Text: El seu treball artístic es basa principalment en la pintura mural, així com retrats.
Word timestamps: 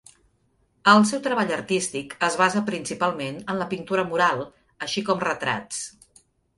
El 0.93 1.05
seu 1.09 1.21
treball 1.27 1.53
artístic 1.57 2.17
es 2.29 2.39
basa 2.41 2.65
principalment 2.71 3.39
en 3.45 3.63
la 3.63 3.71
pintura 3.77 4.09
mural, 4.15 4.45
així 4.89 5.09
com 5.13 5.27
retrats. 5.31 5.89